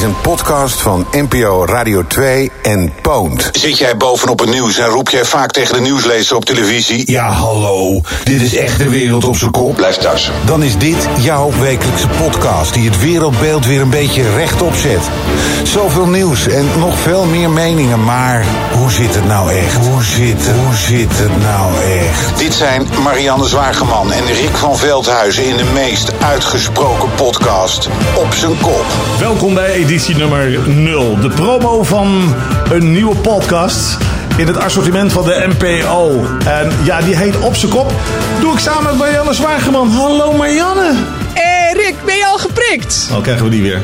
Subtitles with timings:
[0.00, 3.50] is een podcast van NPO Radio 2 en Poont.
[3.52, 7.10] Zit jij bovenop het nieuws en roep jij vaak tegen de nieuwslezer op televisie?
[7.10, 8.00] Ja, hallo.
[8.24, 9.74] Dit is echt de wereld op zijn kop.
[9.74, 10.30] Blijf thuis.
[10.46, 15.00] Dan is dit jouw wekelijkse podcast die het wereldbeeld weer een beetje rechtop zet.
[15.62, 19.86] Zoveel nieuws en nog veel meer meningen, maar hoe zit het nou echt?
[19.86, 22.38] Hoe zit het, hoe zit het nou echt?
[22.38, 28.60] Dit zijn Marianne Zwageman en Rick van Veldhuizen in de meest uitgesproken podcast op zijn
[28.60, 28.86] kop.
[29.18, 31.20] Welkom bij editie nummer 0.
[31.20, 32.34] De promo van
[32.72, 33.98] een nieuwe podcast
[34.36, 36.24] in het assortiment van de NPO.
[36.46, 37.92] En ja, die heet Op z'n kop.
[38.40, 39.90] Doe ik samen met Marianne Zwageman.
[39.90, 41.19] Hallo Marianne.
[41.70, 43.08] Hé Rick, ben je al geprikt?
[43.12, 43.82] Oh, krijgen we die weer.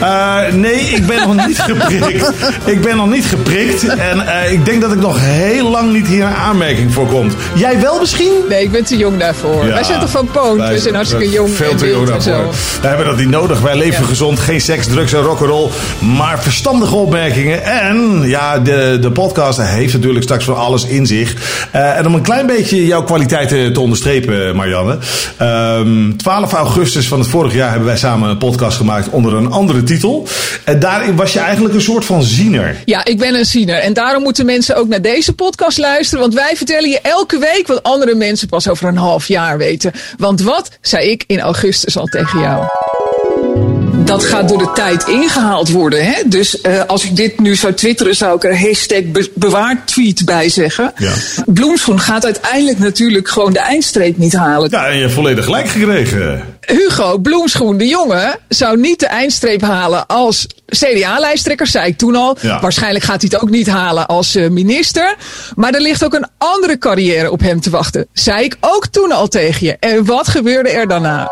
[0.00, 2.32] Uh, nee, ik ben nog niet geprikt.
[2.64, 3.86] Ik ben nog niet geprikt.
[3.86, 7.34] En uh, ik denk dat ik nog heel lang niet hier een aanmerking voor komt.
[7.54, 8.32] Jij wel misschien?
[8.48, 9.66] Nee, ik ben te jong daarvoor.
[9.66, 10.68] Ja, wij zijn toch van Poont?
[10.68, 12.54] We zijn hartstikke jong Veel te jong daarvoor.
[12.80, 13.60] Wij hebben dat niet nodig.
[13.60, 14.08] Wij leven ja.
[14.08, 14.38] gezond.
[14.38, 15.70] Geen seks, drugs en rock'n'roll.
[16.16, 17.64] Maar verstandige opmerkingen.
[17.64, 21.34] En ja, de, de podcast heeft natuurlijk straks voor alles in zich.
[21.74, 24.98] Uh, en om een klein beetje jouw kwaliteiten te onderstrepen, Marianne.
[25.42, 29.82] Um, 12 augustus van vorig jaar hebben wij samen een podcast gemaakt onder een andere
[29.82, 30.26] titel.
[30.64, 32.82] En daarin was je eigenlijk een soort van ziener.
[32.84, 33.78] Ja, ik ben een ziener.
[33.78, 36.20] En daarom moeten mensen ook naar deze podcast luisteren.
[36.20, 39.92] Want wij vertellen je elke week wat andere mensen pas over een half jaar weten.
[40.16, 42.64] Want wat zei ik in augustus al tegen jou?
[44.04, 46.04] Dat gaat door de tijd ingehaald worden.
[46.04, 46.22] Hè?
[46.26, 50.24] Dus uh, als ik dit nu zou twitteren, zou ik er hashtag be bewaard tweet
[50.24, 50.92] bij zeggen.
[50.96, 51.12] Ja.
[51.46, 54.70] Bloemschoen gaat uiteindelijk natuurlijk gewoon de eindstreep niet halen.
[54.70, 56.44] Ja, en je hebt volledig gelijk gekregen.
[56.60, 62.36] Hugo Bloemschoen, de jongen, zou niet de eindstreep halen als CDA-lijsttrekker, zei ik toen al.
[62.40, 62.60] Ja.
[62.60, 65.16] Waarschijnlijk gaat hij het ook niet halen als uh, minister.
[65.54, 68.06] Maar er ligt ook een andere carrière op hem te wachten.
[68.12, 69.76] Zei ik ook toen al tegen je.
[69.80, 71.30] En wat gebeurde er daarna?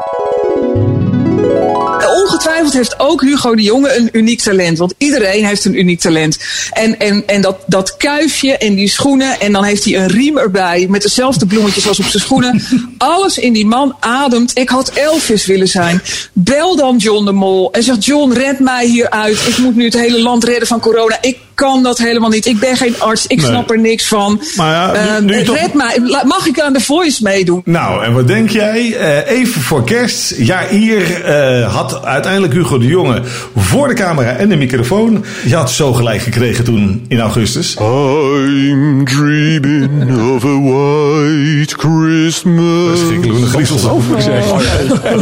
[2.20, 4.78] Ongetwijfeld heeft ook Hugo de Jonge een uniek talent.
[4.78, 6.38] Want iedereen heeft een uniek talent.
[6.72, 9.40] En, en, en dat, dat kuifje en die schoenen.
[9.40, 10.86] En dan heeft hij een riem erbij.
[10.88, 12.62] Met dezelfde bloemetjes als op zijn schoenen.
[12.98, 14.58] Alles in die man ademt.
[14.58, 16.02] Ik had Elvis willen zijn.
[16.32, 17.72] Bel dan John de Mol.
[17.72, 19.38] En zeg John, red mij hieruit.
[19.46, 21.18] Ik moet nu het hele land redden van corona.
[21.20, 22.46] Ik kan dat helemaal niet.
[22.46, 23.26] Ik ben geen arts.
[23.26, 23.46] Ik Nee.
[23.46, 24.40] snap er niks van.
[24.56, 25.98] Maar ja, nu- nu toch- red mij.
[26.02, 27.62] La- Mag ik aan de Voice meedoen?
[27.64, 28.94] Nou, en wat denk jij?
[28.96, 30.34] Eh, even voor kerst.
[30.38, 33.22] Jair eh had uiteindelijk Hugo de Jonge
[33.56, 35.24] voor de camera en de microfoon.
[35.46, 37.76] Je had zo gelijk gekregen toen in augustus.
[37.80, 42.98] I'm dreaming of a white Christmas.
[43.00, 44.22] Schrikkelijk, een griezels over.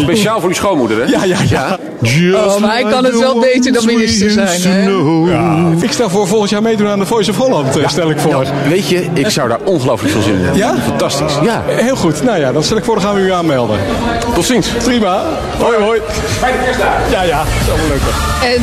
[0.01, 1.05] Speciaal voor uw schoonmoeder, hè?
[1.05, 1.79] Ja, ja, ja.
[2.03, 4.85] Just Oh, maar hij kan het wel beter dan minister zijn, hè?
[4.85, 5.29] know.
[5.89, 8.47] Ik stel voor volgend jaar meedoen aan de Voice of Holland, eh, stel ik voor.
[8.69, 10.59] Weet je, ik zou daar ongelooflijk veel zin in hebben.
[10.59, 10.75] Ja?
[10.87, 11.33] Fantastisch.
[11.43, 11.63] Ja.
[11.67, 13.79] Heel goed, nou ja, dan stel ik voor, dan gaan we u aanmelden.
[14.35, 14.69] Tot ziens.
[14.69, 15.23] Prima.
[15.59, 16.01] Hoi, hoi.
[16.39, 17.11] Fijne kerstdagen.
[17.11, 18.01] Ja, ja, dat is allemaal leuk.
[18.57, 18.63] En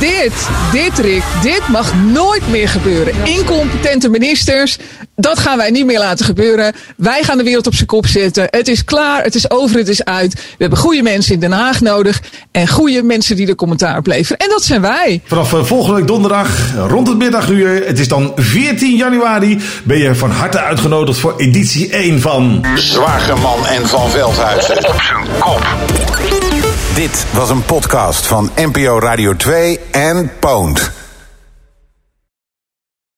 [0.00, 3.14] dit, dit Rick, dit mag nooit meer gebeuren.
[3.24, 4.78] Incompetente ministers,
[5.20, 6.74] dat gaan wij niet meer laten gebeuren.
[6.96, 8.46] Wij gaan de wereld op zijn kop zetten.
[8.50, 10.34] Het is klaar, het is over, het is uit.
[10.34, 12.22] We hebben goede mensen in Den Haag nodig.
[12.50, 14.38] En goede mensen die er commentaar op leveren.
[14.38, 15.20] En dat zijn wij.
[15.24, 16.48] Vanaf eh, volgende week donderdag
[16.88, 17.86] rond het middaguur.
[17.86, 19.60] Het is dan 14 januari.
[19.84, 22.64] Ben je van harte uitgenodigd voor editie 1 van...
[22.74, 25.66] Zwageman en Van Veldhuizen op zijn kop.
[26.94, 30.99] Dit was een podcast van NPO Radio 2 en Poont.